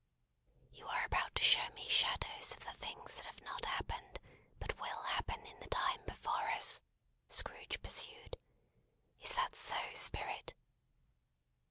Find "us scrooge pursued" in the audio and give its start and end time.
6.53-8.35